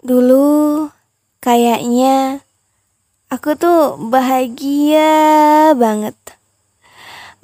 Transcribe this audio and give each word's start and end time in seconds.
Dulu 0.00 0.88
kayaknya 1.44 2.40
aku 3.28 3.52
tuh 3.52 4.00
bahagia 4.00 5.12
banget. 5.76 6.16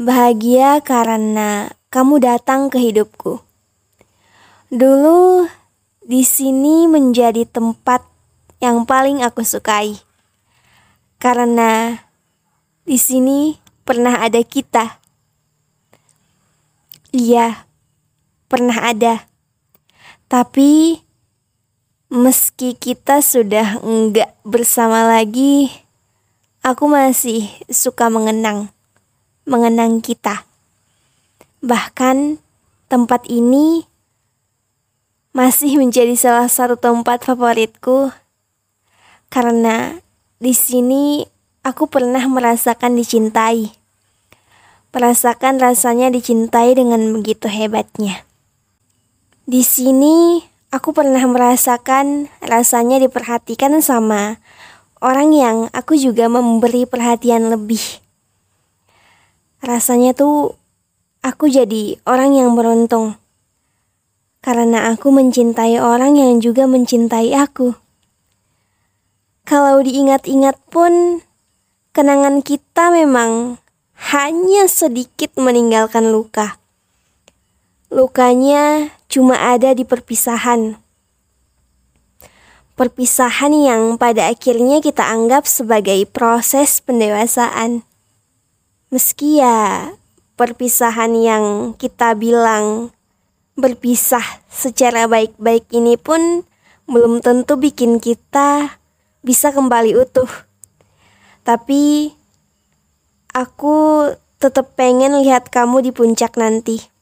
Bahagia 0.00 0.80
karena 0.80 1.68
kamu 1.92 2.16
datang 2.24 2.72
ke 2.72 2.80
hidupku. 2.80 3.44
Dulu 4.72 5.44
di 6.00 6.24
sini 6.24 6.88
menjadi 6.88 7.44
tempat 7.44 8.00
yang 8.64 8.88
paling 8.88 9.20
aku 9.20 9.44
sukai. 9.44 10.00
Karena 11.20 12.00
di 12.88 12.96
sini 12.96 13.60
pernah 13.84 14.24
ada 14.24 14.40
kita. 14.40 14.96
Iya, 17.12 17.68
pernah 18.48 18.80
ada. 18.80 19.28
Tapi 20.26 21.04
Meski 22.16 22.72
kita 22.72 23.20
sudah 23.20 23.76
enggak 23.84 24.32
bersama 24.40 25.04
lagi, 25.04 25.68
aku 26.64 26.88
masih 26.88 27.44
suka 27.68 28.08
mengenang, 28.08 28.72
mengenang 29.44 30.00
kita. 30.00 30.48
Bahkan 31.60 32.40
tempat 32.88 33.28
ini 33.28 33.84
masih 35.36 35.76
menjadi 35.76 36.16
salah 36.16 36.48
satu 36.48 36.80
tempat 36.80 37.20
favoritku 37.20 38.08
karena 39.28 40.00
di 40.40 40.56
sini 40.56 41.28
aku 41.68 41.84
pernah 41.84 42.24
merasakan 42.24 42.96
dicintai. 42.96 43.76
Merasakan 44.88 45.60
rasanya 45.60 46.08
dicintai 46.08 46.80
dengan 46.80 47.12
begitu 47.12 47.52
hebatnya. 47.52 48.24
Di 49.44 49.60
sini 49.60 50.40
Aku 50.74 50.90
pernah 50.90 51.22
merasakan 51.22 52.26
rasanya 52.42 52.98
diperhatikan 52.98 53.78
sama 53.78 54.42
orang 54.98 55.30
yang 55.30 55.56
aku 55.70 55.94
juga 55.94 56.26
memberi 56.26 56.90
perhatian 56.90 57.54
lebih. 57.54 57.82
Rasanya 59.62 60.10
tuh 60.18 60.58
aku 61.22 61.46
jadi 61.46 62.02
orang 62.02 62.34
yang 62.34 62.58
beruntung. 62.58 63.14
Karena 64.42 64.90
aku 64.90 65.10
mencintai 65.10 65.78
orang 65.82 66.18
yang 66.18 66.38
juga 66.38 66.70
mencintai 66.70 67.34
aku. 67.34 67.74
Kalau 69.46 69.78
diingat-ingat 69.82 70.58
pun, 70.70 71.22
kenangan 71.94 72.42
kita 72.42 72.90
memang 72.90 73.62
hanya 74.10 74.66
sedikit 74.66 75.34
meninggalkan 75.38 76.10
luka. 76.10 76.58
Lukanya 77.86 78.90
cuma 79.06 79.38
ada 79.38 79.70
di 79.70 79.86
perpisahan. 79.86 80.74
Perpisahan 82.74 83.54
yang 83.54 83.94
pada 83.94 84.26
akhirnya 84.26 84.82
kita 84.82 85.06
anggap 85.06 85.46
sebagai 85.46 86.02
proses 86.10 86.82
pendewasaan. 86.82 87.86
Meski 88.90 89.38
ya 89.38 89.94
perpisahan 90.34 91.14
yang 91.14 91.44
kita 91.78 92.18
bilang 92.18 92.90
berpisah 93.54 94.42
secara 94.50 95.06
baik-baik 95.06 95.70
ini 95.70 95.94
pun 95.94 96.42
belum 96.90 97.22
tentu 97.22 97.54
bikin 97.54 98.02
kita 98.02 98.82
bisa 99.22 99.54
kembali 99.54 99.94
utuh. 99.94 100.28
Tapi 101.46 102.10
aku 103.30 104.10
tetap 104.42 104.74
pengen 104.74 105.22
lihat 105.22 105.54
kamu 105.54 105.86
di 105.86 105.90
puncak 105.94 106.34
nanti 106.34 106.95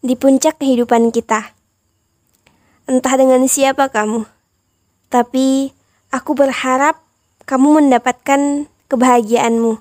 di 0.00 0.16
puncak 0.16 0.56
kehidupan 0.56 1.12
kita. 1.12 1.52
Entah 2.88 3.14
dengan 3.20 3.44
siapa 3.44 3.92
kamu, 3.92 4.24
tapi 5.12 5.76
aku 6.08 6.32
berharap 6.32 7.04
kamu 7.44 7.84
mendapatkan 7.84 8.66
kebahagiaanmu, 8.88 9.78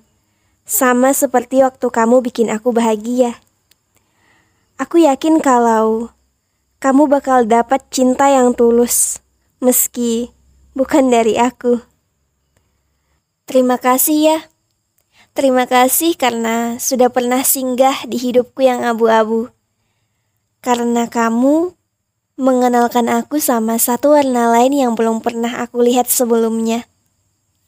sama 0.68 1.16
seperti 1.16 1.64
waktu 1.64 1.88
kamu 1.88 2.22
bikin 2.22 2.52
aku 2.52 2.76
bahagia. 2.76 3.40
Aku 4.76 5.00
yakin 5.00 5.40
kalau 5.40 6.12
kamu 6.84 7.08
bakal 7.08 7.48
dapat 7.48 7.84
cinta 7.92 8.28
yang 8.28 8.52
tulus, 8.54 9.24
meski 9.64 10.32
bukan 10.76 11.08
dari 11.12 11.40
aku. 11.40 11.82
Terima 13.48 13.82
kasih 13.82 14.20
ya. 14.20 14.38
Terima 15.34 15.66
kasih 15.66 16.20
karena 16.20 16.78
sudah 16.78 17.08
pernah 17.10 17.42
singgah 17.42 18.06
di 18.06 18.20
hidupku 18.20 18.60
yang 18.62 18.84
abu-abu 18.84 19.50
karena 20.60 21.08
kamu 21.08 21.74
mengenalkan 22.40 23.12
aku 23.12 23.44
sama 23.44 23.76
satu 23.76 24.16
warna 24.16 24.48
lain 24.48 24.72
yang 24.72 24.92
belum 24.96 25.20
pernah 25.20 25.60
aku 25.60 25.84
lihat 25.84 26.08
sebelumnya. 26.08 26.88